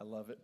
[0.00, 0.38] I love it.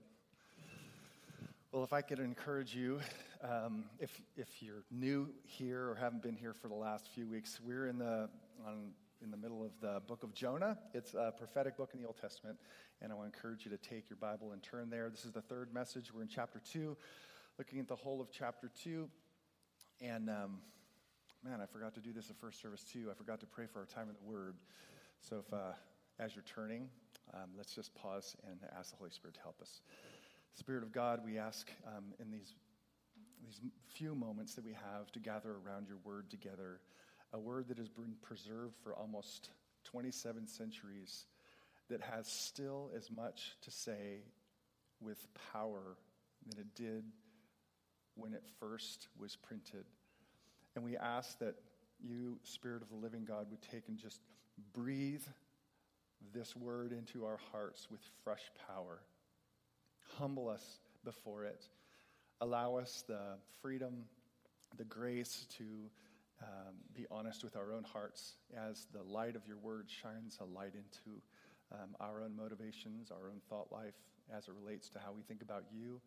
[1.71, 2.99] Well, if I could encourage you,
[3.41, 7.61] um, if, if you're new here or haven't been here for the last few weeks,
[7.65, 8.29] we're in the,
[8.67, 8.91] on,
[9.23, 10.77] in the middle of the book of Jonah.
[10.93, 12.59] It's a prophetic book in the Old Testament,
[13.01, 15.09] and I want to encourage you to take your Bible and turn there.
[15.09, 16.13] This is the third message.
[16.13, 16.97] We're in chapter 2,
[17.57, 19.09] looking at the whole of chapter 2.
[20.01, 20.59] And um,
[21.45, 23.07] man, I forgot to do this at first service too.
[23.09, 24.57] I forgot to pray for our time in the Word.
[25.21, 25.75] So if, uh,
[26.19, 26.89] as you're turning,
[27.33, 29.81] um, let's just pause and ask the Holy Spirit to help us.
[30.55, 32.55] Spirit of God, we ask um, in these,
[33.45, 33.61] these
[33.95, 36.81] few moments that we have to gather around your word together,
[37.33, 39.51] a word that has been preserved for almost
[39.85, 41.27] 27 centuries,
[41.89, 44.23] that has still as much to say
[45.01, 45.97] with power
[46.47, 47.05] than it did
[48.17, 49.85] when it first was printed.
[50.77, 51.57] And we ask that
[52.01, 54.21] you, Spirit of the living God, would take and just
[54.73, 55.23] breathe
[56.33, 59.01] this word into our hearts with fresh power.
[60.19, 61.65] Humble us before it.
[62.41, 64.05] Allow us the freedom,
[64.77, 65.65] the grace to
[66.43, 70.45] um, be honest with our own hearts as the light of your word shines a
[70.45, 71.21] light into
[71.73, 73.95] um, our own motivations, our own thought life
[74.37, 76.01] as it relates to how we think about you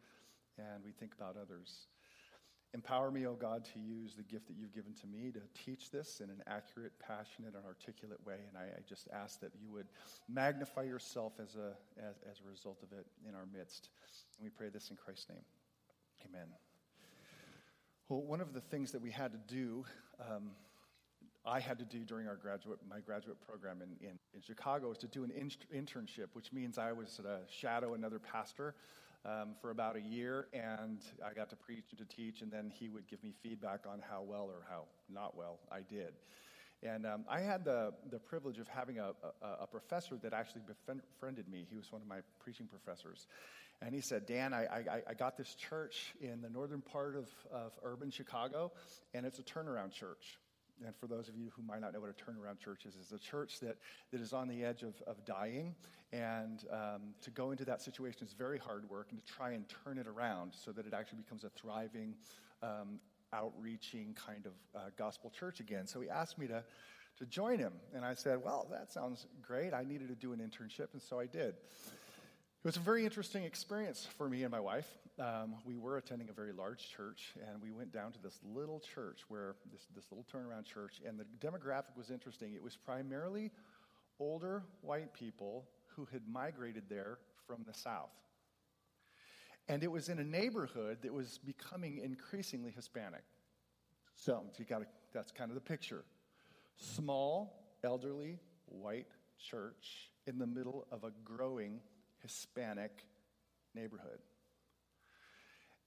[0.58, 1.88] and we think about others.
[2.74, 5.40] Empower me, O oh God, to use the gift that you've given to me to
[5.66, 8.40] teach this in an accurate, passionate, and articulate way.
[8.48, 9.88] And I, I just ask that you would
[10.28, 13.90] magnify yourself as a, as, as a result of it in our midst.
[14.38, 15.44] And we pray this in Christ's name.
[16.30, 16.48] Amen.
[18.10, 19.86] Well, one of the things that we had to do,
[20.20, 20.52] um,
[21.46, 24.98] I had to do during our graduate, my graduate program in, in, in Chicago, was
[25.00, 28.76] to do an in- internship, which means I was to shadow another pastor
[29.26, 32.72] um, for about a year, and I got to preach and to teach, and then
[32.74, 36.14] he would give me feedback on how well or how not well I did.
[36.84, 40.62] And um, I had the, the privilege of having a, a, a, professor that actually
[40.86, 41.66] befriended me.
[41.68, 43.26] He was one of my preaching professors.
[43.82, 47.30] And he said, Dan, I, I, I got this church in the northern part of,
[47.52, 48.72] of urban Chicago,
[49.16, 50.38] and it's a turnaround church
[50.86, 53.12] and for those of you who might not know what a turnaround church is, is
[53.12, 53.78] a church that,
[54.12, 55.76] that is on the edge of, of dying.
[56.14, 59.66] And um, to go into that situation is very hard work, and to try and
[59.84, 62.16] turn it around so that it actually becomes a thriving,
[62.64, 63.00] um,
[63.34, 65.86] outreaching kind of uh, gospel church again.
[65.86, 66.64] So he asked me to,
[67.20, 67.74] to join him.
[67.94, 69.74] And I said, Well, that sounds great.
[69.74, 71.56] I needed to do an internship, and so I did.
[71.56, 74.88] It was a very interesting experience for me and my wife.
[75.20, 78.80] Um, we were attending a very large church, and we went down to this little
[78.80, 82.54] church where this, this little turnaround church, and the demographic was interesting.
[82.54, 83.52] It was primarily
[84.20, 87.18] older white people who had migrated there
[87.48, 88.12] from the South.
[89.68, 93.24] And it was in a neighborhood that was becoming increasingly Hispanic.
[94.16, 96.04] So you got that's kind of the picture.
[96.78, 99.08] Small, elderly, white
[99.40, 101.80] church in the middle of a growing
[102.22, 103.06] Hispanic
[103.74, 104.20] neighborhood.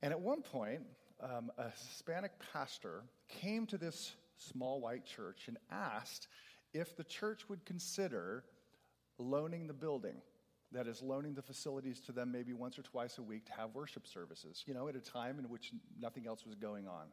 [0.03, 0.81] And at one point,
[1.23, 6.29] um, a Hispanic pastor came to this small white church and asked
[6.73, 8.45] if the church would consider
[9.19, 10.17] loaning the building.
[10.73, 13.75] That is, loaning the facilities to them maybe once or twice a week to have
[13.75, 17.07] worship services, you know, at a time in which nothing else was going on.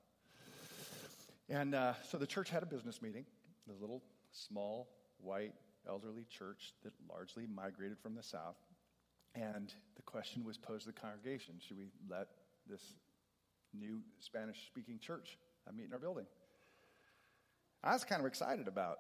[1.49, 3.25] And uh, so the church had a business meeting,
[3.65, 5.53] the little, small, white,
[5.89, 8.57] elderly church that largely migrated from the South.
[9.33, 12.27] And the question was posed to the congregation should we let
[12.69, 12.93] this
[13.73, 16.25] new Spanish speaking church I meet in our building?
[17.83, 18.97] I was kind of excited about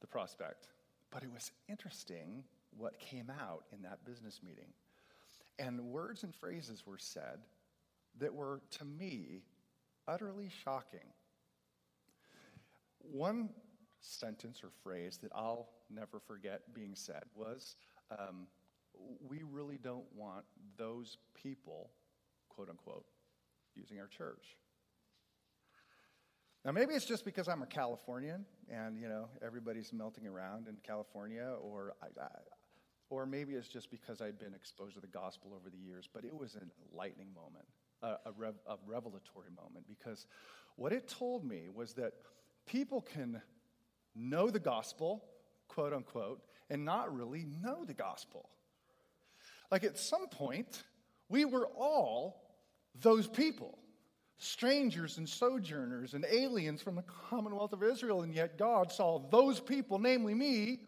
[0.00, 0.68] the prospect,
[1.10, 2.44] but it was interesting
[2.76, 4.72] what came out in that business meeting.
[5.58, 7.40] And words and phrases were said
[8.18, 9.42] that were, to me,
[10.06, 11.08] utterly shocking.
[12.98, 13.50] One
[14.00, 17.76] sentence or phrase that I'll never forget being said was,
[18.10, 18.46] um,
[19.28, 20.44] we really don't want
[20.76, 21.90] those people,
[22.56, 23.04] quote unquote,
[23.74, 24.56] using our church.
[26.64, 30.76] Now, maybe it's just because I'm a Californian and, you know, everybody's melting around in
[30.82, 32.28] California, or, I, I,
[33.08, 36.24] or maybe it's just because I'd been exposed to the gospel over the years, but
[36.24, 37.66] it was a lightning moment,
[38.02, 40.26] a, a, rev, a revelatory moment, because
[40.74, 42.14] what it told me was that
[42.66, 43.40] people can
[44.16, 45.24] know the gospel,
[45.68, 48.48] quote unquote, and not really know the gospel.
[49.70, 50.82] Like at some point,
[51.28, 52.45] we were all
[53.00, 53.78] those people
[54.38, 59.60] strangers and sojourners and aliens from the commonwealth of Israel, and yet God saw those
[59.60, 60.80] people, namely me,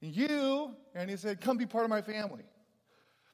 [0.00, 2.44] and you, and He said, Come be part of my family.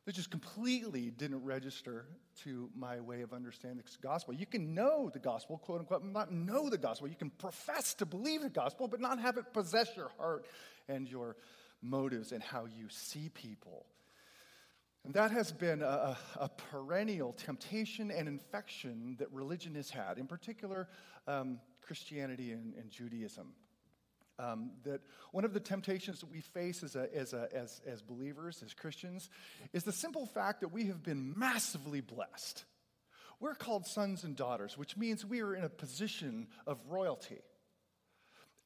[0.07, 2.07] That just completely didn't register
[2.43, 4.33] to my way of understanding the gospel.
[4.33, 7.07] You can know the gospel, quote unquote, not know the gospel.
[7.07, 10.47] You can profess to believe the gospel, but not have it possess your heart
[10.89, 11.37] and your
[11.83, 13.85] motives and how you see people
[15.05, 20.27] And that has been a, a, perennial temptation and infection that religion has had, in
[20.27, 20.89] particular,
[21.27, 23.55] um, Christianity and, and Judaism.
[24.39, 25.01] Um, that
[25.33, 28.75] one of the temptations that we face as, a, as, a, as, as believers, as
[28.75, 29.29] Christians,
[29.73, 32.65] is the simple fact that we have been massively blessed.
[33.39, 37.41] We're called sons and daughters, which means we are in a position of royalty.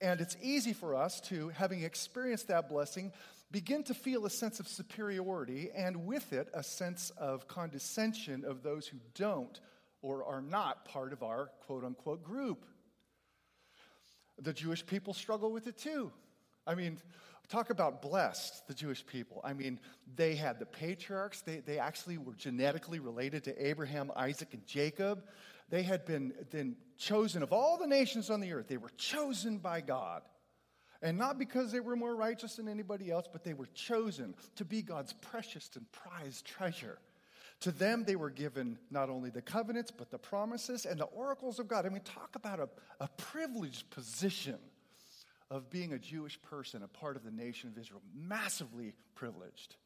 [0.01, 3.13] And it's easy for us to, having experienced that blessing,
[3.55, 8.65] begin to feel a sense of superiority and with it a sense of condescension of
[8.65, 9.61] those who don't
[10.03, 12.65] or are not part of our quote unquote group.
[14.43, 16.11] The Jewish people struggle with it too.
[16.67, 16.99] I mean,
[17.49, 19.41] talk about blessed, the Jewish people.
[19.45, 19.79] I mean,
[20.17, 25.23] they had the patriarchs, they, they actually were genetically related to Abraham, Isaac, and Jacob.
[25.69, 29.59] They had been then chosen of all the nations on the earth, they were chosen
[29.59, 30.23] by God.
[31.05, 34.65] And not because they were more righteous than anybody else, but they were chosen to
[34.65, 36.99] be God's precious and prized treasure.
[37.61, 41.59] To them, they were given not only the covenants, but the promises and the oracles
[41.59, 41.85] of God.
[41.85, 42.71] I mean, talk about a,
[43.01, 44.57] a privileged position
[45.51, 48.01] of being a Jewish person, a part of the nation of Israel.
[48.15, 49.77] Massively privileged.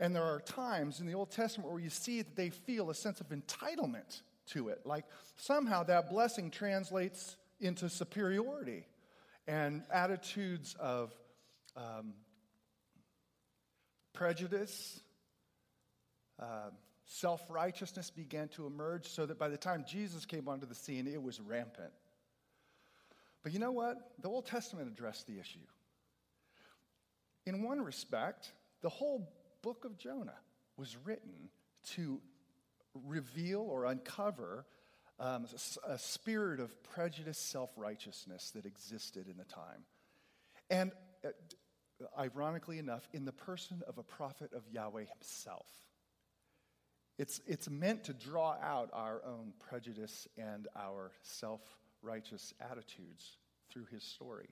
[0.00, 2.94] And there are times in the Old Testament where you see that they feel a
[2.94, 4.22] sense of entitlement
[4.52, 4.86] to it.
[4.86, 5.04] Like
[5.36, 8.86] somehow that blessing translates into superiority
[9.46, 11.12] and attitudes of
[11.76, 12.14] um,
[14.12, 15.00] prejudice,
[16.38, 16.70] uh,
[17.06, 21.06] self righteousness began to emerge so that by the time Jesus came onto the scene,
[21.06, 21.92] it was rampant.
[23.42, 23.96] But you know what?
[24.20, 25.58] The Old Testament addressed the issue.
[27.46, 28.52] In one respect,
[28.82, 29.32] the whole
[29.62, 30.38] book of Jonah
[30.76, 31.48] was written
[31.94, 32.20] to
[33.06, 34.66] reveal or uncover
[35.20, 35.46] um,
[35.86, 39.84] a spirit of prejudice, self righteousness that existed in the time.
[40.70, 40.92] And
[41.24, 41.28] uh,
[42.18, 45.66] ironically enough, in the person of a prophet of Yahweh himself.
[47.18, 51.60] It's, it's meant to draw out our own prejudice and our self
[52.02, 53.36] righteous attitudes
[53.70, 54.48] through his story.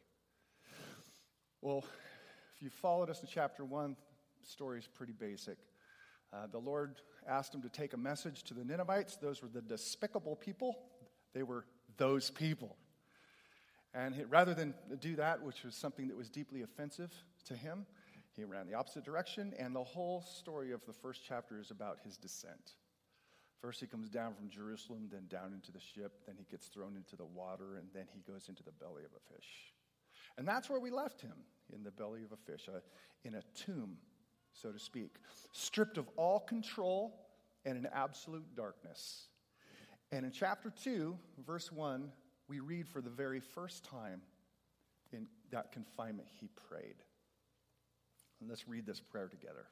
[1.63, 1.85] Well,
[2.55, 3.97] if you followed us in chapter one,
[4.43, 5.57] the story is pretty basic.
[6.31, 6.97] Uh, the Lord
[7.29, 9.17] asked him to take a message to the Ninevites.
[9.17, 10.79] Those were the despicable people,
[11.35, 11.65] they were
[11.97, 12.77] those people.
[13.95, 17.13] And he, rather than do that, which was something that was deeply offensive
[17.47, 17.87] to him,
[18.37, 19.55] he ran the opposite direction.
[19.59, 22.77] And the whole story of the first chapter is about his descent.
[23.61, 26.95] First, he comes down from Jerusalem, then down into the ship, then he gets thrown
[26.97, 29.49] into the water, and then he goes into the belly of a fish.
[30.37, 31.35] And that's where we left him,
[31.75, 32.79] in the belly of a fish, uh,
[33.25, 33.97] in a tomb
[34.61, 35.17] so to speak,
[35.53, 37.15] stripped of all control
[37.65, 39.29] and in absolute darkness.
[40.11, 41.17] And in chapter 2,
[41.47, 42.11] verse 1,
[42.49, 44.23] we read for the very first time
[45.13, 46.97] in that confinement, he prayed.
[48.41, 49.67] And let's read this prayer together.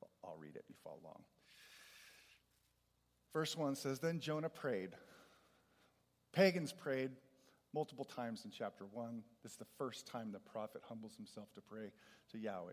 [0.00, 1.22] Well, I'll read it, you follow along.
[3.32, 4.90] Verse 1 says Then Jonah prayed.
[6.32, 7.10] Pagans prayed
[7.74, 9.22] multiple times in chapter 1.
[9.42, 11.90] This is the first time the prophet humbles himself to pray
[12.32, 12.72] to Yahweh.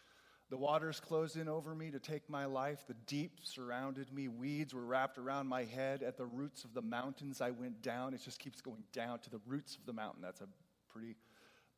[0.51, 2.83] The waters closed in over me to take my life.
[2.85, 4.27] The deep surrounded me.
[4.27, 6.03] Weeds were wrapped around my head.
[6.03, 8.13] At the roots of the mountains, I went down.
[8.13, 10.21] It just keeps going down to the roots of the mountain.
[10.21, 10.47] That's a
[10.91, 11.15] pretty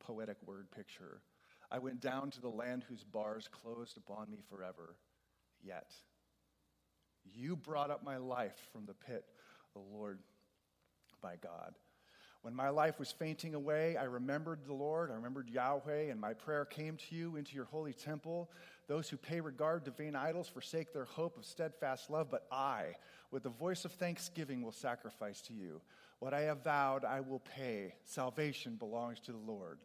[0.00, 1.20] poetic word picture.
[1.70, 4.96] I went down to the land whose bars closed upon me forever.
[5.62, 5.92] Yet,
[7.32, 9.24] you brought up my life from the pit,
[9.76, 10.18] O Lord,
[11.22, 11.76] by God.
[12.44, 16.34] When my life was fainting away, I remembered the Lord, I remembered Yahweh, and my
[16.34, 18.50] prayer came to you into your holy temple.
[18.86, 22.96] Those who pay regard to vain idols forsake their hope of steadfast love, but I,
[23.30, 25.80] with the voice of thanksgiving, will sacrifice to you.
[26.18, 27.94] What I have vowed, I will pay.
[28.04, 29.78] Salvation belongs to the Lord.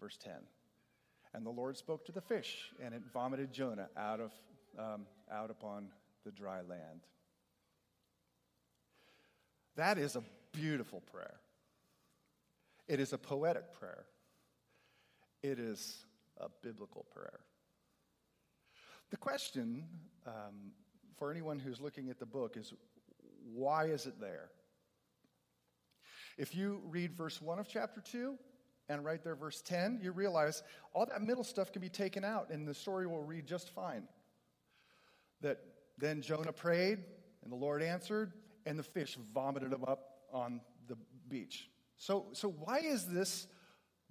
[0.00, 0.32] Verse 10.
[1.34, 4.32] And the Lord spoke to the fish, and it vomited Jonah out, of,
[4.78, 5.88] um, out upon
[6.24, 7.02] the dry land.
[9.76, 10.22] That is a
[10.52, 11.34] beautiful prayer.
[12.88, 14.06] It is a poetic prayer,
[15.42, 16.04] it is
[16.38, 17.40] a biblical prayer.
[19.10, 19.84] The question
[20.26, 20.72] um,
[21.16, 22.72] for anyone who's looking at the book is
[23.54, 24.50] why is it there?
[26.36, 28.36] If you read verse 1 of chapter 2
[28.88, 32.50] and right there, verse 10, you realize all that middle stuff can be taken out
[32.50, 34.04] and the story will read just fine.
[35.40, 35.58] That
[35.98, 36.98] then Jonah prayed,
[37.42, 38.32] and the Lord answered,
[38.66, 40.96] and the fish vomited him up on the
[41.28, 41.68] beach.
[41.98, 43.48] So, so why is this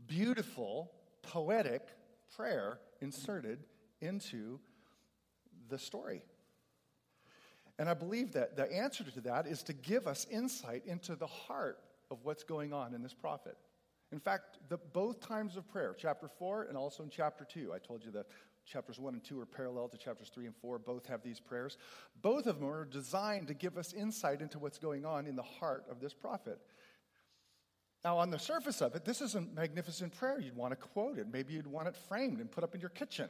[0.05, 0.91] beautiful,
[1.23, 1.87] poetic
[2.35, 3.63] prayer inserted
[4.01, 4.59] into
[5.69, 6.23] the story?
[7.79, 11.27] And I believe that the answer to that is to give us insight into the
[11.27, 11.79] heart
[12.11, 13.55] of what's going on in this prophet.
[14.11, 17.79] In fact, the, both times of prayer, chapter 4 and also in chapter 2, I
[17.79, 18.27] told you that
[18.65, 20.79] chapters 1 and 2 are parallel to chapters 3 and 4.
[20.79, 21.77] Both have these prayers.
[22.21, 25.43] Both of them are designed to give us insight into what's going on in the
[25.43, 26.59] heart of this prophet.
[28.03, 30.39] Now, on the surface of it, this is a magnificent prayer.
[30.39, 31.27] You'd want to quote it.
[31.31, 33.27] Maybe you'd want it framed and put up in your kitchen.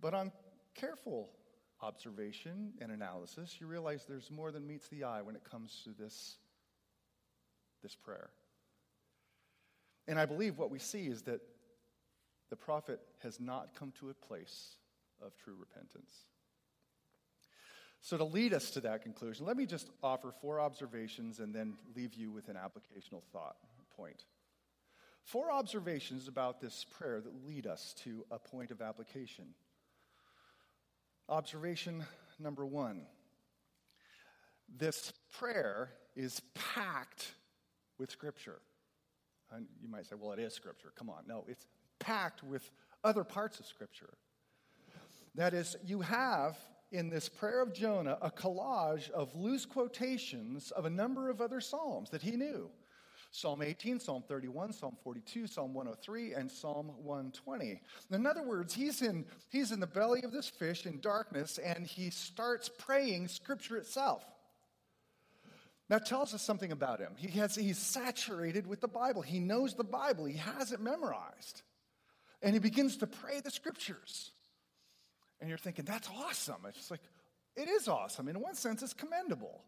[0.00, 0.32] But on
[0.74, 1.30] careful
[1.82, 5.90] observation and analysis, you realize there's more than meets the eye when it comes to
[5.98, 6.36] this,
[7.82, 8.30] this prayer.
[10.08, 11.40] And I believe what we see is that
[12.50, 14.76] the prophet has not come to a place
[15.24, 16.24] of true repentance.
[18.02, 21.74] So, to lead us to that conclusion, let me just offer four observations and then
[21.94, 23.56] leave you with an applicational thought
[23.96, 24.24] point.
[25.22, 29.54] Four observations about this prayer that lead us to a point of application.
[31.28, 32.04] Observation
[32.38, 33.02] number one
[34.78, 37.32] this prayer is packed
[37.98, 38.60] with Scripture.
[39.52, 40.92] And you might say, well, it is Scripture.
[40.96, 41.24] Come on.
[41.26, 41.66] No, it's
[41.98, 42.70] packed with
[43.02, 44.14] other parts of Scripture.
[45.34, 46.56] That is, you have
[46.90, 51.60] in this prayer of Jonah a collage of loose quotations of a number of other
[51.60, 52.70] Psalms that he knew
[53.32, 57.80] Psalm 18, Psalm 31, Psalm 42, Psalm 103, and Psalm 120.
[58.10, 61.86] In other words, he's in, he's in the belly of this fish in darkness and
[61.86, 64.24] he starts praying Scripture itself.
[65.88, 67.12] That tells us something about him.
[67.16, 69.22] He has, he's saturated with the Bible.
[69.22, 70.24] He knows the Bible.
[70.24, 71.62] He has it memorized.
[72.42, 74.30] And he begins to pray the scriptures.
[75.40, 76.66] And you're thinking, that's awesome.
[76.68, 77.00] It's like,
[77.56, 78.28] it is awesome.
[78.28, 79.62] In one sense, it's commendable.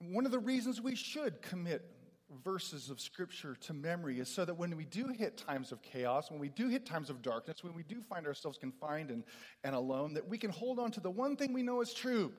[0.00, 1.82] One of the reasons we should commit
[2.44, 6.30] verses of scripture to memory is so that when we do hit times of chaos,
[6.30, 9.24] when we do hit times of darkness, when we do find ourselves confined and,
[9.64, 12.32] and alone, that we can hold on to the one thing we know is true.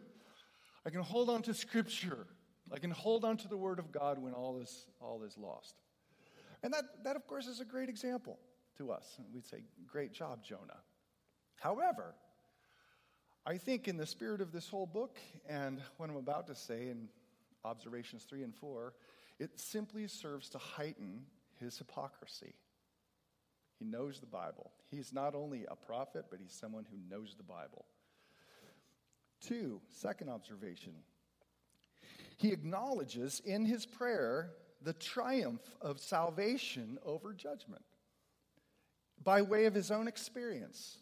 [0.85, 2.27] I can hold on to scripture.
[2.73, 5.75] I can hold on to the word of God when all is, all is lost.
[6.63, 8.39] And that, that, of course, is a great example
[8.77, 9.15] to us.
[9.17, 10.81] And we'd say, Great job, Jonah.
[11.59, 12.15] However,
[13.45, 16.89] I think in the spirit of this whole book and what I'm about to say
[16.89, 17.09] in
[17.63, 18.93] observations three and four,
[19.39, 21.25] it simply serves to heighten
[21.59, 22.53] his hypocrisy.
[23.79, 24.71] He knows the Bible.
[24.89, 27.85] He's not only a prophet, but he's someone who knows the Bible.
[29.39, 30.93] Two, second observation.
[32.37, 37.83] He acknowledges in his prayer the triumph of salvation over judgment
[39.23, 40.97] by way of his own experience.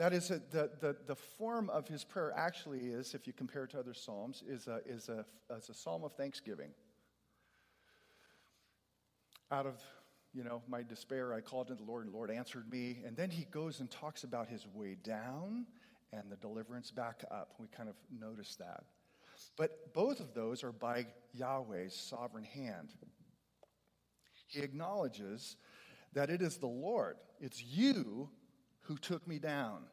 [0.00, 3.64] That is, a, the, the, the form of his prayer actually is, if you compare
[3.64, 6.70] it to other Psalms, is a, is a, is a psalm of thanksgiving.
[9.52, 9.74] Out of,
[10.32, 13.02] you know, my despair, I called to the Lord, and the Lord answered me.
[13.04, 15.66] And then he goes and talks about his way down
[16.14, 17.52] and the deliverance back up.
[17.58, 18.84] We kind of notice that.
[19.58, 22.94] But both of those are by Yahweh's sovereign hand.
[24.46, 25.56] He acknowledges
[26.14, 28.30] that it is the Lord, it's you
[28.90, 29.84] who took me down.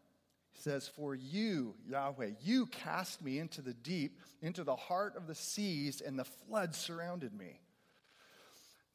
[0.54, 5.27] He says, For you, Yahweh, you cast me into the deep, into the heart of
[5.27, 7.60] the seas, and the flood surrounded me.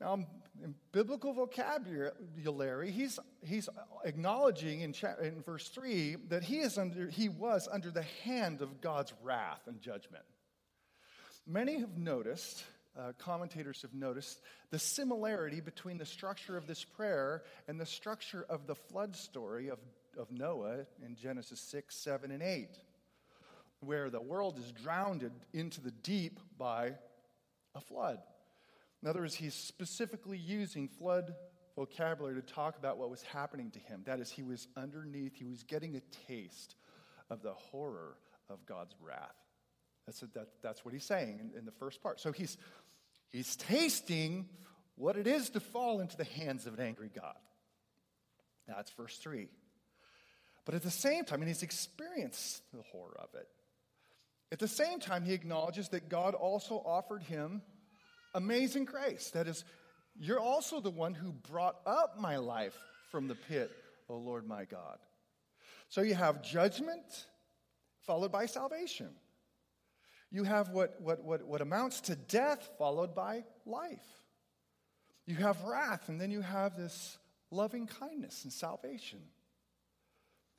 [0.00, 0.14] Now,
[0.60, 3.68] in biblical vocabulary, he's, he's
[4.04, 8.60] acknowledging in, chapter, in verse 3 that he, is under, he was under the hand
[8.60, 10.24] of God's wrath and judgment.
[11.46, 12.64] Many have noticed
[12.98, 18.44] uh, commentators have noticed the similarity between the structure of this prayer and the structure
[18.48, 19.78] of the flood story of,
[20.18, 22.68] of Noah in Genesis 6, 7, and 8,
[23.80, 26.92] where the world is drowned into the deep by
[27.74, 28.18] a flood.
[29.02, 31.34] In other words, he's specifically using flood
[31.74, 34.02] vocabulary to talk about what was happening to him.
[34.04, 36.76] That is, he was underneath, he was getting a taste
[37.30, 38.16] of the horror
[38.50, 39.34] of God's wrath.
[40.06, 42.20] That's, that, that's what he's saying in, in the first part.
[42.20, 42.56] So he's,
[43.30, 44.48] he's tasting
[44.96, 47.36] what it is to fall into the hands of an angry God.
[48.66, 49.48] That's verse 3.
[50.64, 53.48] But at the same time, and he's experienced the horror of it,
[54.52, 57.62] at the same time, he acknowledges that God also offered him
[58.34, 59.30] amazing grace.
[59.30, 59.64] That is,
[60.18, 62.76] you're also the one who brought up my life
[63.10, 63.70] from the pit,
[64.08, 64.98] O Lord my God.
[65.88, 67.26] So you have judgment
[68.06, 69.08] followed by salvation
[70.32, 74.00] you have what, what, what, what amounts to death followed by life.
[75.26, 77.18] You have wrath, and then you have this
[77.50, 79.20] loving kindness and salvation.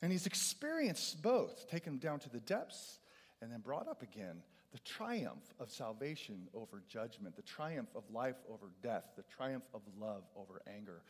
[0.01, 2.99] And he's experienced both, taken down to the depths
[3.41, 4.43] and then brought up again.
[4.71, 9.81] The triumph of salvation over judgment, the triumph of life over death, the triumph of
[9.99, 11.01] love over anger.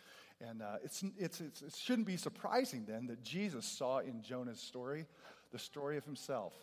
[0.41, 4.59] And uh, it's, it's, it's, it shouldn't be surprising then that Jesus saw in Jonah's
[4.59, 5.05] story
[5.51, 6.53] the story of himself,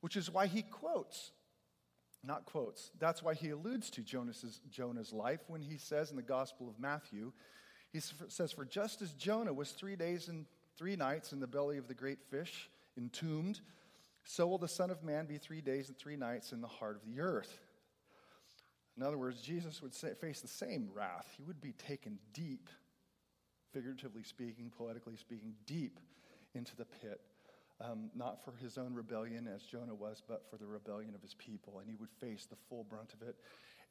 [0.00, 1.32] which is why he quotes,
[2.24, 6.22] not quotes, that's why he alludes to Jonas's, Jonah's life when he says in the
[6.22, 7.32] Gospel of Matthew,
[7.92, 11.78] he says, For just as Jonah was three days and three nights in the belly
[11.78, 13.60] of the great fish, entombed,
[14.24, 16.96] so will the Son of Man be three days and three nights in the heart
[16.96, 17.60] of the earth.
[18.96, 21.32] In other words, Jesus would say, face the same wrath.
[21.36, 22.68] He would be taken deep,
[23.72, 26.00] figuratively speaking, poetically speaking, deep
[26.54, 27.20] into the pit.
[27.80, 31.34] Um, not for his own rebellion as Jonah was, but for the rebellion of his
[31.34, 31.78] people.
[31.78, 33.36] And he would face the full brunt of it.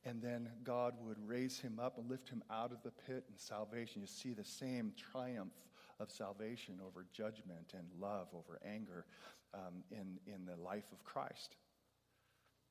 [0.03, 3.37] And then God would raise him up and lift him out of the pit in
[3.37, 4.01] salvation.
[4.01, 5.53] You see the same triumph
[5.99, 9.05] of salvation over judgment and love over anger
[9.53, 11.55] um, in, in the life of Christ.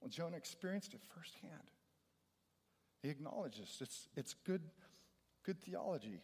[0.01, 1.71] Well, Jonah experienced it firsthand.
[3.03, 4.63] He acknowledges it's, it's good,
[5.45, 6.21] good theology.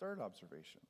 [0.00, 0.80] Third observation.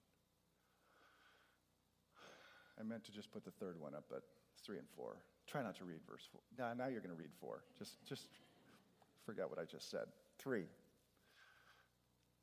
[2.78, 5.16] I meant to just put the third one up, but it's three and four.
[5.46, 6.40] Try not to read verse four.
[6.58, 7.62] Now, now you're going to read four.
[7.78, 8.28] Just, just
[9.24, 10.06] forget what I just said.
[10.38, 10.64] Three.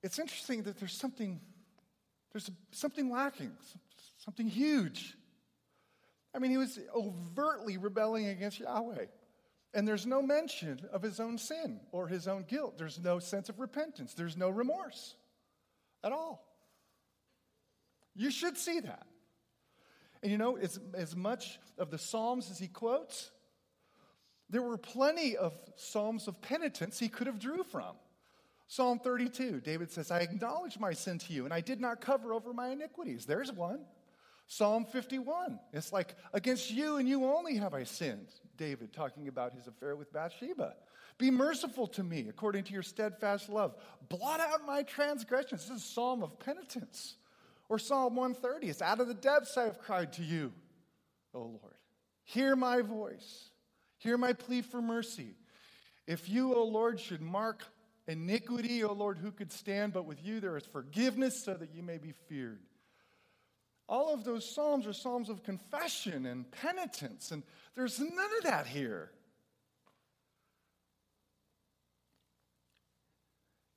[0.04, 1.40] It's interesting that there's something,
[2.34, 3.52] there's something lacking,
[4.18, 5.16] something huge.
[6.34, 9.06] I mean, he was overtly rebelling against Yahweh.
[9.74, 12.78] And there's no mention of his own sin or his own guilt.
[12.78, 14.14] There's no sense of repentance.
[14.14, 15.16] There's no remorse
[16.04, 16.46] at all.
[18.16, 19.06] You should see that.
[20.26, 23.30] And you know, as, as much of the Psalms as he quotes,
[24.50, 27.96] there were plenty of Psalms of penitence he could have drew from.
[28.66, 32.34] Psalm 32, David says, I acknowledge my sin to you, and I did not cover
[32.34, 33.28] over my iniquities.
[33.28, 33.82] There's one.
[34.48, 38.30] Psalm 51, it's like, against you and you only have I sinned.
[38.58, 40.74] David talking about his affair with Bathsheba.
[41.20, 43.76] Be merciful to me according to your steadfast love.
[44.10, 45.68] Blot out my transgressions.
[45.68, 47.16] This is a psalm of penitence.
[47.68, 50.54] Or Psalm 130, it's out of the depths I have cried to you,
[51.34, 51.78] O Lord.
[52.24, 53.50] Hear my voice.
[53.98, 55.36] Hear my plea for mercy.
[56.08, 57.64] If you, O Lord, should mark
[58.08, 59.94] iniquity, O Lord, who could stand?
[59.94, 62.60] But with you there is forgiveness so that you may be feared.
[63.88, 67.44] All of those Psalms are Psalms of confession and penitence, and
[67.76, 69.12] there's none of that here.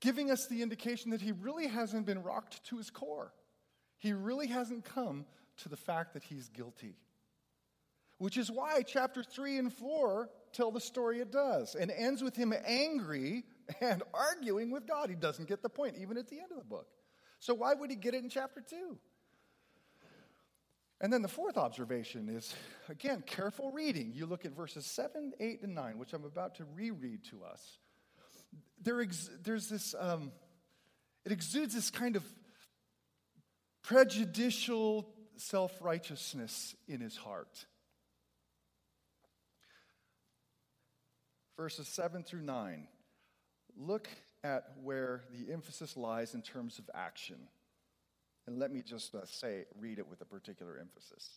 [0.01, 3.33] Giving us the indication that he really hasn't been rocked to his core.
[3.99, 5.27] He really hasn't come
[5.59, 6.97] to the fact that he's guilty.
[8.19, 12.37] Which is why chapter 3 and 4 tell the story it does and ends with
[12.37, 13.45] him angry
[13.81, 15.09] and arguing with God.
[15.09, 16.89] He doesn't get the point, even at the end of the book.
[17.41, 18.99] So, why would he get it in chapter 2?
[21.01, 22.53] And then the fourth observation is,
[22.89, 24.13] again, careful reading.
[24.15, 27.79] You look at verses 7, 8, and 9, which I'm about to reread to us.
[28.83, 30.33] There ex- there's this, um,
[31.25, 32.25] it exudes this kind of
[33.83, 37.67] prejudicial self righteousness in his heart.
[41.57, 42.87] Verses 7 through 9.
[43.77, 44.09] Look
[44.45, 47.37] at where the emphasis lies in terms of action.
[48.47, 51.31] And let me just uh, say, read it with a particular emphasis.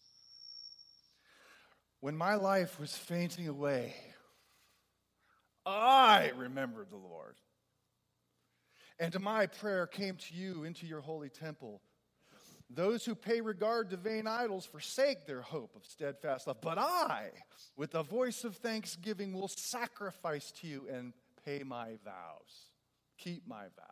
[2.00, 3.94] When my life was fainting away,
[5.66, 7.36] I remembered the Lord.
[9.00, 11.82] And my prayer came to you into your holy temple.
[12.74, 16.62] Those who pay regard to vain idols forsake their hope of steadfast love.
[16.62, 17.32] But I,
[17.76, 22.70] with a voice of thanksgiving, will sacrifice to you and pay my vows,
[23.18, 23.92] keep my vows.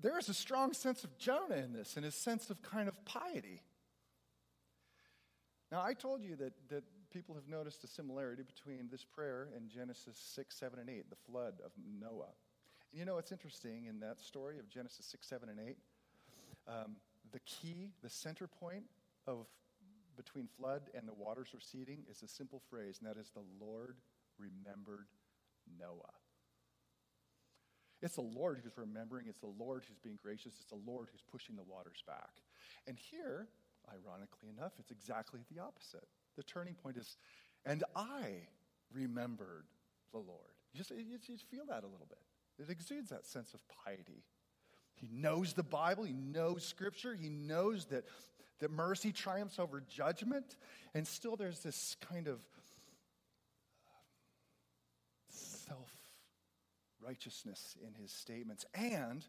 [0.00, 3.04] There is a strong sense of Jonah in this and his sense of kind of
[3.04, 3.62] piety.
[5.70, 9.70] Now, I told you that, that people have noticed a similarity between this prayer and
[9.70, 12.34] Genesis 6, 7, and 8, the flood of Noah.
[12.94, 15.76] You know, it's interesting in that story of Genesis 6, 7, and 8,
[16.68, 16.96] um,
[17.32, 18.84] the key, the center point
[19.26, 19.46] of
[20.16, 23.96] between flood and the waters receding is a simple phrase, and that is the Lord
[24.38, 25.08] remembered
[25.76, 26.14] Noah.
[28.00, 31.24] It's the Lord who's remembering, it's the Lord who's being gracious, it's the Lord who's
[31.32, 32.30] pushing the waters back.
[32.86, 33.48] And here,
[33.88, 36.06] ironically enough, it's exactly the opposite.
[36.36, 37.16] The turning point is,
[37.66, 38.46] and I
[38.92, 39.64] remembered
[40.12, 40.54] the Lord.
[40.72, 42.18] You just, you just feel that a little bit.
[42.58, 44.24] It exudes that sense of piety.
[44.94, 48.04] He knows the Bible, he knows Scripture, he knows that,
[48.60, 50.56] that mercy triumphs over judgment,
[50.94, 52.38] and still there's this kind of
[53.88, 53.90] uh,
[55.30, 55.90] self
[57.04, 58.64] righteousness in his statements.
[58.74, 59.26] And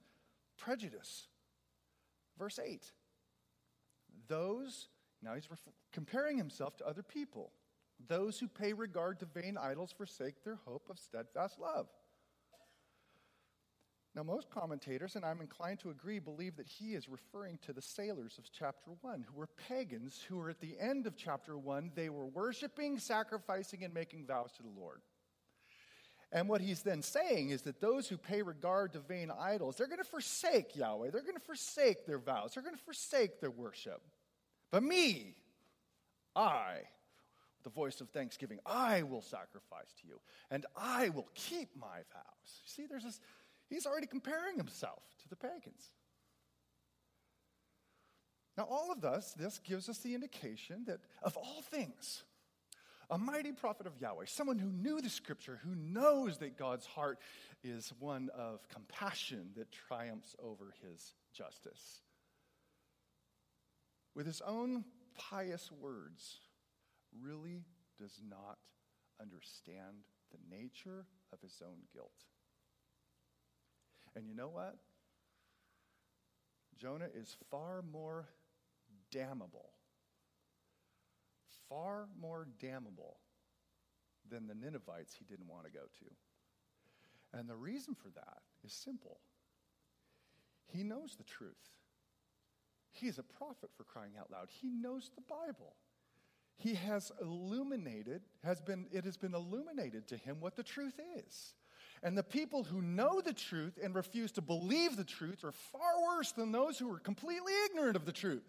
[0.57, 1.27] prejudice.
[2.37, 2.83] Verse 8.
[4.27, 4.87] Those,
[5.21, 5.59] now he's ref-
[5.91, 7.51] comparing himself to other people.
[8.07, 11.87] Those who pay regard to vain idols forsake their hope of steadfast love.
[14.15, 17.81] Now, most commentators, and I'm inclined to agree, believe that he is referring to the
[17.81, 21.91] sailors of chapter 1, who were pagans, who were at the end of chapter 1,
[21.95, 25.01] they were worshiping, sacrificing, and making vows to the Lord.
[26.31, 29.87] And what he's then saying is that those who pay regard to vain idols, they're
[29.87, 31.09] going to forsake Yahweh.
[31.11, 32.53] They're going to forsake their vows.
[32.53, 34.01] They're going to forsake their worship.
[34.71, 35.35] But me,
[36.35, 36.79] I,
[37.63, 42.61] the voice of thanksgiving, I will sacrifice to you, and I will keep my vows.
[42.65, 43.19] See, there's this
[43.69, 45.91] He's already comparing himself to the pagans.
[48.57, 52.23] Now, all of this, this gives us the indication that of all things,
[53.09, 57.19] a mighty prophet of Yahweh, someone who knew the scripture, who knows that God's heart
[57.63, 62.01] is one of compassion that triumphs over his justice.
[64.15, 64.85] With his own
[65.17, 66.39] pious words,
[67.21, 67.65] really
[67.99, 68.57] does not
[69.21, 72.23] understand the nature of his own guilt.
[74.15, 74.75] And you know what?
[76.77, 78.29] Jonah is far more
[79.11, 79.69] damnable,
[81.69, 83.17] far more damnable
[84.29, 87.37] than the Ninevites he didn't want to go to.
[87.39, 89.19] And the reason for that is simple
[90.67, 91.53] he knows the truth.
[92.91, 94.47] He's a prophet for crying out loud.
[94.49, 95.75] He knows the Bible.
[96.57, 101.53] He has illuminated, has been, it has been illuminated to him what the truth is.
[102.03, 106.01] And the people who know the truth and refuse to believe the truth are far
[106.07, 108.43] worse than those who are completely ignorant of the truth.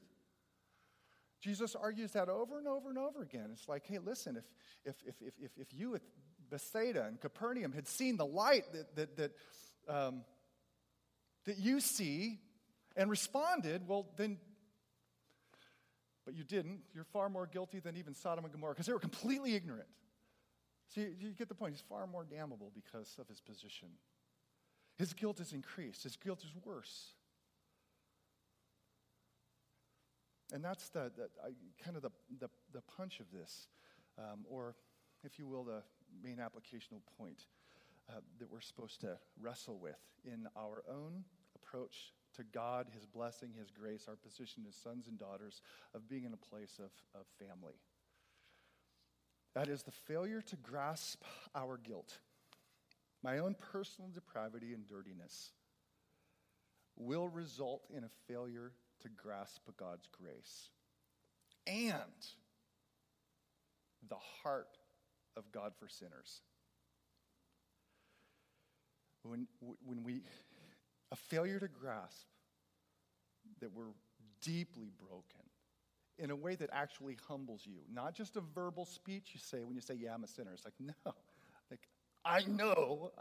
[1.41, 3.51] Jesus argues that over and over and over again.
[3.53, 4.45] It's like, hey, listen, if,
[4.85, 6.03] if, if, if, if, you at
[6.51, 9.33] Bethsaida and Capernaum had seen the light that, that, that,
[9.89, 10.23] um,
[11.45, 12.41] that you see
[12.97, 14.39] and responded, well, then,
[16.25, 16.81] but you didn't.
[16.95, 19.89] You're far more guilty than even Sodom and Gomorrah because they were completely ignorant.
[20.95, 21.75] See, you get the point.
[21.75, 23.89] He's far more damnable because of his position.
[24.97, 27.13] His guilt is increased, his guilt is worse.
[30.53, 31.29] And that's the, the
[31.83, 33.67] kind of the, the, the, punch of this,
[34.17, 34.77] um, or
[35.25, 35.83] if you will, the
[36.23, 37.47] main applicational point
[38.09, 41.25] uh, that we're supposed to wrestle with in our own
[41.57, 45.63] approach to God, His blessing, His grace, our position as sons and daughters
[45.95, 47.75] of being in a place of, of family.
[49.57, 51.23] That is the failure to grasp
[51.55, 52.19] our guilt,
[53.23, 55.53] my own personal depravity and dirtiness,
[56.95, 60.69] will result in a failure to grasp God's grace
[61.67, 61.97] and
[64.11, 64.77] the heart
[65.39, 66.43] of God for sinners.
[69.23, 69.47] When,
[69.87, 70.21] when we,
[71.11, 72.27] a failure to grasp
[73.61, 73.95] that we're
[74.43, 75.46] deeply broken
[76.19, 77.81] in a way that actually humbles you.
[77.93, 80.53] Not just a verbal speech you say when you say, Yeah, I'm a sinner.
[80.53, 81.13] It's like, no.
[81.71, 81.89] Like,
[82.25, 83.13] I know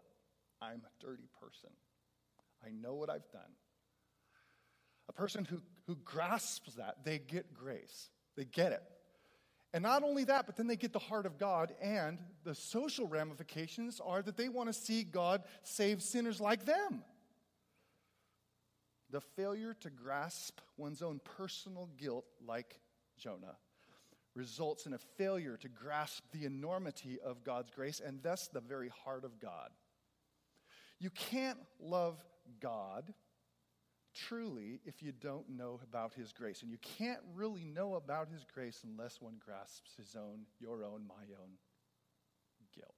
[0.61, 1.69] I'm a dirty person.
[2.65, 3.41] I know what I've done.
[5.07, 8.09] A person who, who grasps that, they get grace.
[8.35, 8.83] They get it.
[9.73, 13.07] And not only that, but then they get the heart of God, and the social
[13.07, 17.03] ramifications are that they want to see God save sinners like them.
[19.11, 22.79] The failure to grasp one's own personal guilt, like
[23.17, 23.57] Jonah,
[24.33, 28.89] results in a failure to grasp the enormity of God's grace and thus the very
[28.89, 29.69] heart of God.
[30.99, 32.23] You can't love
[32.59, 33.13] God
[34.13, 36.61] truly if you don't know about his grace.
[36.61, 41.05] And you can't really know about his grace unless one grasps his own, your own,
[41.07, 41.51] my own
[42.73, 42.95] guilt.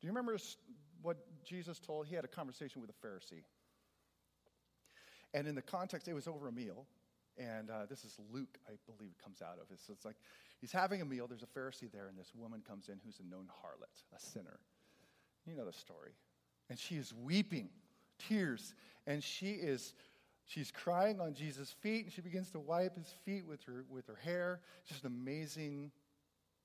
[0.00, 0.36] Do you remember
[1.02, 2.06] what Jesus told?
[2.06, 3.44] He had a conversation with a Pharisee.
[5.34, 6.86] And in the context, it was over a meal.
[7.38, 9.80] And uh, this is Luke, I believe, comes out of it.
[9.86, 10.16] So it's like
[10.60, 11.26] he's having a meal.
[11.26, 14.60] There's a Pharisee there, and this woman comes in who's a known harlot, a sinner.
[15.46, 16.12] You know the story.
[16.68, 17.70] And she is weeping,
[18.18, 18.74] tears,
[19.06, 19.94] and she is
[20.46, 24.06] she's crying on Jesus' feet, and she begins to wipe his feet with her with
[24.06, 24.60] her hair.
[24.86, 25.90] Just an amazing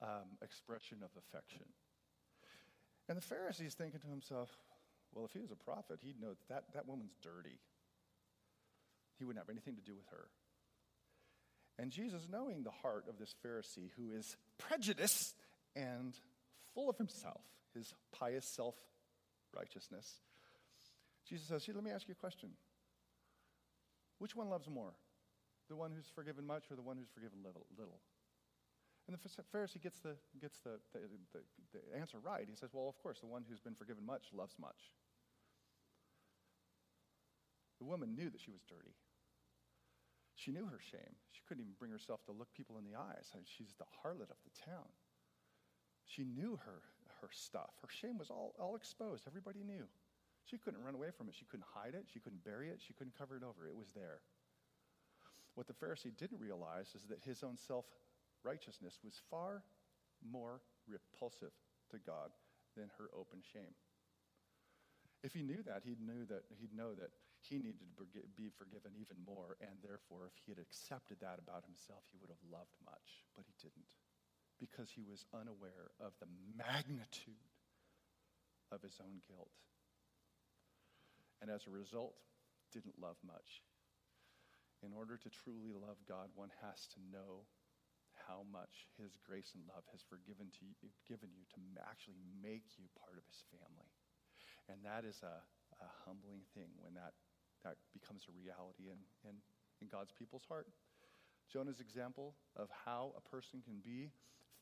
[0.02, 1.66] um, expression of affection.
[3.10, 4.50] And the Pharisee is thinking to himself,
[5.14, 7.58] well, if he was a prophet, he'd know that, that that woman's dirty.
[9.18, 10.28] He wouldn't have anything to do with her.
[11.80, 15.36] And Jesus, knowing the heart of this Pharisee who is prejudiced
[15.76, 16.18] and
[16.74, 17.42] full of himself,
[17.74, 18.76] his pious self
[19.56, 20.22] righteousness,
[21.28, 22.50] Jesus says, Let me ask you a question.
[24.20, 24.94] Which one loves more?
[25.70, 28.00] The one who's forgiven much or the one who's forgiven little?
[29.08, 31.00] And the Pharisee gets, the, gets the, the,
[31.34, 31.40] the,
[31.74, 32.46] the answer right.
[32.50, 34.92] He says, Well, of course, the one who's been forgiven much loves much.
[37.80, 38.96] The woman knew that she was dirty.
[40.38, 41.18] She knew her shame.
[41.34, 43.34] She couldn't even bring herself to look people in the eyes.
[43.34, 44.86] I mean, she's the harlot of the town.
[46.06, 46.80] She knew her,
[47.22, 47.74] her stuff.
[47.82, 49.26] Her shame was all, all exposed.
[49.26, 49.90] Everybody knew.
[50.46, 51.36] She couldn't run away from it.
[51.36, 52.06] She couldn't hide it.
[52.14, 52.80] She couldn't bury it.
[52.86, 53.68] She couldn't cover it over.
[53.68, 54.22] It was there.
[55.56, 57.86] What the Pharisee didn't realize is that his own self
[58.44, 59.64] righteousness was far
[60.22, 61.52] more repulsive
[61.90, 62.30] to God
[62.78, 63.74] than her open shame.
[65.24, 67.10] If he knew that, he'd knew that he'd know that
[67.48, 68.06] he needed to
[68.36, 72.32] be forgiven even more, and therefore, if he had accepted that about himself, he would
[72.32, 73.90] have loved much, but he didn't,
[74.60, 77.52] because he was unaware of the magnitude
[78.72, 79.54] of his own guilt,
[81.42, 82.16] and as a result,
[82.74, 83.64] didn't love much.
[84.86, 87.50] In order to truly love God, one has to know
[88.28, 90.74] how much His grace and love has forgiven to you,
[91.08, 93.90] given you to actually make you part of His family.
[94.68, 95.40] And that is a,
[95.80, 97.16] a humbling thing when that,
[97.64, 99.36] that becomes a reality in, in,
[99.82, 100.68] in God's people's heart.
[101.52, 104.12] Jonah's example of how a person can be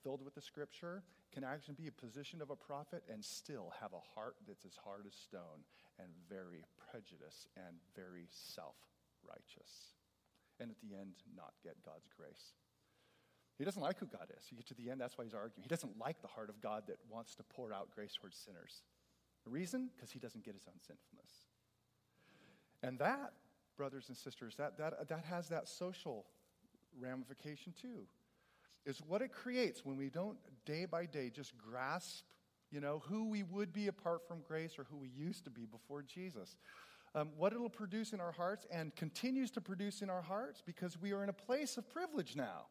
[0.04, 1.04] filled with the scripture
[1.34, 4.78] can actually be a position of a prophet and still have a heart that's as
[4.84, 5.66] hard as stone
[6.00, 8.76] and very prejudiced and very self
[9.28, 9.98] righteous.
[10.60, 12.54] And at the end, not get God's grace.
[13.58, 14.46] He doesn't like who God is.
[14.52, 15.64] You get to the end, that's why he's arguing.
[15.64, 18.84] He doesn't like the heart of God that wants to pour out grace towards sinners.
[19.44, 19.90] The reason?
[19.96, 21.45] Because he doesn't get his own sinfulness.
[22.86, 23.34] And that,
[23.78, 26.26] brothers and sisters, that, that, that has that social
[27.00, 28.06] ramification too.
[28.86, 32.26] Is what it creates when we don't day by day just grasp,
[32.72, 35.66] you know, who we would be apart from grace or who we used to be
[35.66, 36.58] before Jesus.
[37.16, 41.02] Um, what it'll produce in our hearts and continues to produce in our hearts because
[41.02, 42.68] we are in a place of privilege now.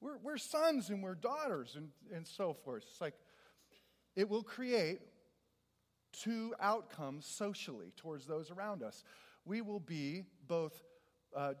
[0.00, 2.84] We're, we're sons and we're daughters and, and so forth.
[2.90, 3.14] It's like
[4.16, 5.00] it will create
[6.12, 9.04] two outcomes socially towards those around us.
[9.44, 10.82] We will be both
[11.36, 11.54] uh,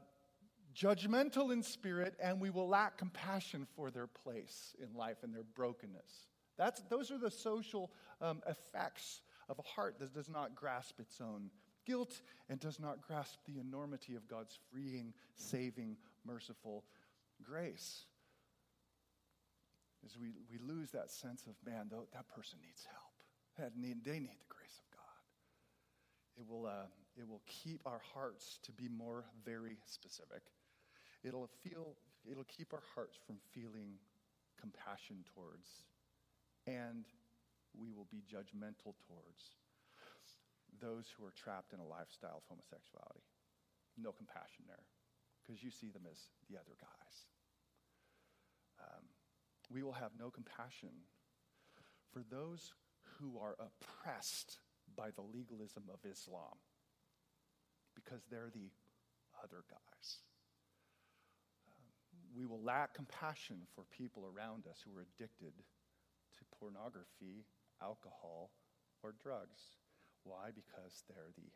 [0.74, 5.44] judgmental in spirit and we will lack compassion for their place in life and their
[5.54, 6.28] brokenness.
[6.56, 7.90] That's, those are the social
[8.20, 11.50] um, effects of a heart that does not grasp its own
[11.86, 16.84] guilt and does not grasp the enormity of God's freeing, saving, merciful
[17.42, 18.04] grace
[20.04, 23.12] is we, we lose that sense of, man, th- that person needs help.
[23.58, 25.20] That need, they need the grace of God.
[26.38, 26.88] It will, uh,
[27.20, 30.40] it will keep our hearts to be more very specific.
[31.22, 31.92] It'll, feel,
[32.24, 34.00] it'll keep our hearts from feeling
[34.58, 35.68] compassion towards,
[36.66, 37.04] and
[37.76, 39.60] we will be judgmental towards
[40.80, 43.28] those who are trapped in a lifestyle of homosexuality.
[44.00, 44.88] No compassion there,
[45.44, 47.14] because you see them as the other guys.
[48.80, 49.04] Um,
[49.68, 51.04] we will have no compassion
[52.08, 52.72] for those
[53.20, 54.56] who are oppressed
[54.96, 56.56] by the legalism of Islam
[57.94, 58.70] because they're the
[59.42, 60.18] other guys.
[61.66, 67.46] Um, we will lack compassion for people around us who are addicted to pornography,
[67.82, 68.50] alcohol,
[69.02, 69.78] or drugs.
[70.24, 70.50] Why?
[70.54, 71.50] Because they're the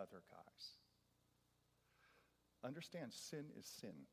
[0.00, 0.64] other guys.
[2.64, 4.06] Understand sin is sin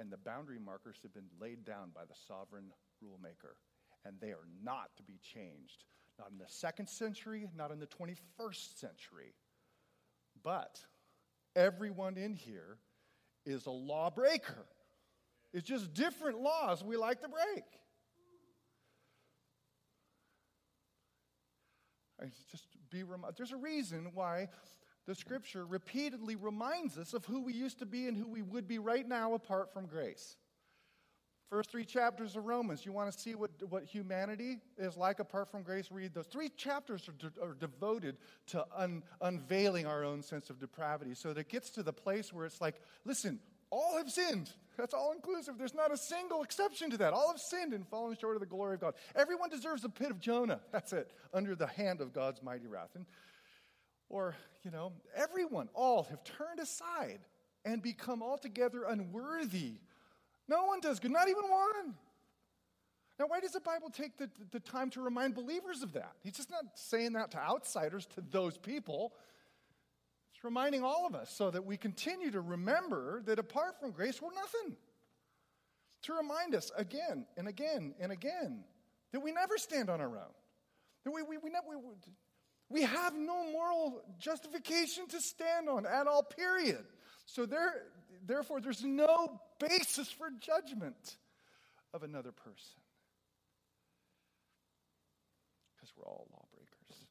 [0.00, 2.70] and the boundary markers have been laid down by the sovereign
[3.02, 3.58] rulemaker,
[4.04, 5.84] and they are not to be changed.
[6.18, 9.34] Not in the second century, not in the 21st century.
[10.42, 10.80] But
[11.56, 12.78] everyone in here
[13.44, 14.66] is a lawbreaker.
[15.52, 17.64] It's just different laws we like to break.
[22.20, 24.48] I just be rem- there's a reason why
[25.06, 28.68] the scripture repeatedly reminds us of who we used to be and who we would
[28.68, 30.36] be right now apart from grace.
[31.50, 35.50] First three chapters of Romans, you want to see what, what humanity is like apart
[35.50, 35.90] from grace?
[35.90, 36.26] Read those.
[36.26, 41.14] Three chapters are, de- are devoted to un- unveiling our own sense of depravity.
[41.14, 44.50] So that it gets to the place where it's like, listen, all have sinned.
[44.76, 45.56] That's all inclusive.
[45.56, 47.14] There's not a single exception to that.
[47.14, 48.94] All have sinned and fallen short of the glory of God.
[49.16, 50.60] Everyone deserves the pit of Jonah.
[50.70, 52.90] That's it, under the hand of God's mighty wrath.
[52.94, 53.06] And
[54.10, 57.20] or, you know, everyone, all have turned aside
[57.64, 59.74] and become altogether unworthy.
[60.48, 61.94] No one does good, not even one.
[63.18, 66.12] Now, why does the Bible take the, the time to remind believers of that?
[66.22, 69.12] He's just not saying that to outsiders, to those people.
[70.32, 74.22] It's reminding all of us so that we continue to remember that apart from grace,
[74.22, 74.76] we're nothing.
[76.02, 78.62] To remind us again and again and again
[79.12, 80.34] that we never stand on our own.
[81.04, 81.94] That we, we, we, never, we,
[82.68, 86.84] we have no moral justification to stand on at all, period.
[87.26, 87.82] So there,
[88.26, 91.16] therefore, there's no basis for judgment
[91.94, 92.80] of another person.
[95.74, 97.06] Because we're all lawbreakers.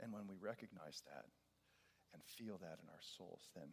[0.00, 1.26] And when we recognize that
[2.12, 3.70] and feel that in our souls, then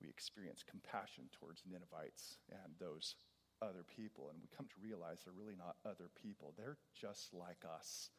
[0.00, 3.14] we experience compassion towards Ninevites and those
[3.62, 4.30] other people.
[4.30, 8.10] And we come to realize they're really not other people, they're just like us.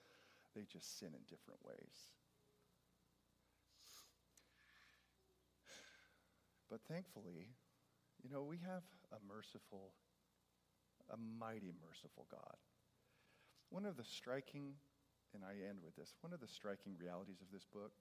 [0.56, 2.14] They just sin in different ways.
[6.74, 7.54] But thankfully,
[8.24, 8.82] you know, we have
[9.12, 9.94] a merciful,
[11.14, 12.58] a mighty merciful God.
[13.70, 14.74] One of the striking,
[15.36, 17.92] and I end with this, one of the striking realities of this book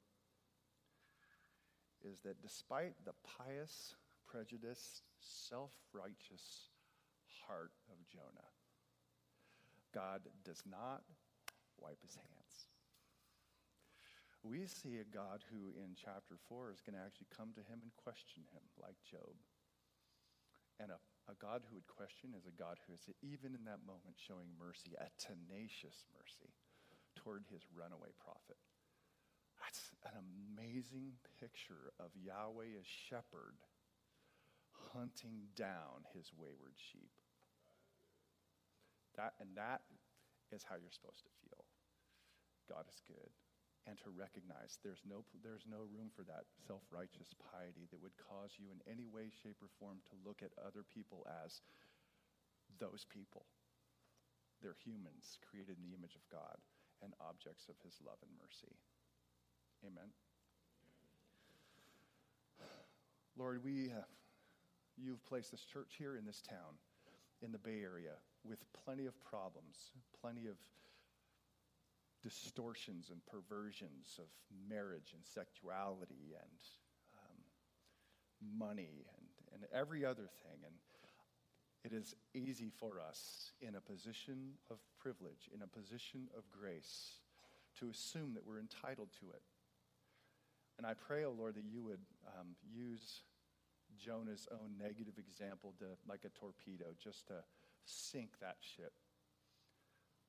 [2.03, 3.95] is that despite the pious,
[4.27, 6.71] prejudiced, self righteous
[7.47, 8.49] heart of Jonah,
[9.93, 11.03] God does not
[11.79, 12.42] wipe his hands.
[14.43, 17.79] We see a God who, in chapter 4, is going to actually come to him
[17.79, 19.39] and question him, like Job.
[20.83, 20.99] And a,
[21.31, 24.51] a God who would question is a God who is, even in that moment, showing
[24.59, 26.51] mercy, a tenacious mercy
[27.15, 28.59] toward his runaway prophet.
[29.63, 33.63] That's an amazing picture of Yahweh as shepherd
[34.91, 37.15] hunting down his wayward sheep.
[39.15, 39.87] That, and that
[40.51, 41.63] is how you're supposed to feel.
[42.67, 43.31] God is good.
[43.83, 48.15] And to recognize there's no, there's no room for that self righteous piety that would
[48.15, 51.59] cause you in any way, shape, or form to look at other people as
[52.79, 53.43] those people.
[54.63, 56.63] They're humans created in the image of God
[57.03, 58.79] and objects of his love and mercy.
[59.83, 60.15] Amen.
[63.37, 64.07] Lord, we have,
[64.97, 66.79] you've placed this church here in this town,
[67.43, 68.15] in the Bay Area,
[68.45, 69.91] with plenty of problems,
[70.21, 70.57] plenty of
[72.23, 74.27] distortions and perversions of
[74.69, 76.61] marriage and sexuality and
[77.19, 80.61] um, money and, and every other thing.
[80.65, 80.75] And
[81.85, 87.19] it is easy for us in a position of privilege, in a position of grace,
[87.81, 89.43] to assume that we're entitled to it.
[90.79, 92.01] And I pray, oh Lord, that you would
[92.39, 93.23] um, use
[93.99, 97.35] Jonah's own negative example to, like a torpedo, just to
[97.85, 98.93] sink that ship.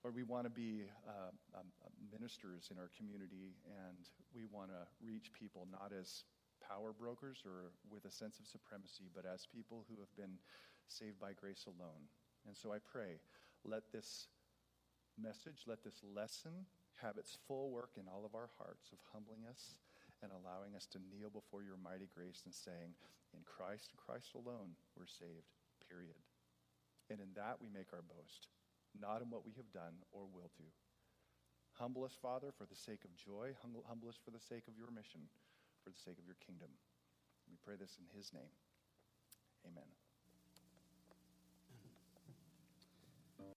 [0.04, 1.72] Lord, we want to be uh, um,
[2.12, 3.56] ministers in our community,
[3.88, 4.04] and
[4.36, 6.28] we want to reach people not as
[6.60, 10.36] power brokers or with a sense of supremacy, but as people who have been
[10.92, 12.12] saved by grace alone.
[12.44, 13.24] And so I pray,
[13.64, 14.28] let this
[15.16, 16.68] message, let this lesson
[17.00, 19.80] have its full work in all of our hearts of humbling us
[20.20, 22.92] and allowing us to kneel before your mighty grace and saying,
[23.32, 25.48] In Christ, Christ alone, we're saved,
[25.88, 26.20] period.
[27.08, 28.52] And in that we make our boast,
[29.00, 30.68] not in what we have done or will do.
[31.80, 33.56] Humble us, Father, for the sake of joy.
[33.62, 35.22] Humble, humble us for the sake of your mission,
[35.84, 36.70] for the sake of your kingdom.
[37.50, 38.54] We pray this in his name.
[39.66, 40.03] Amen.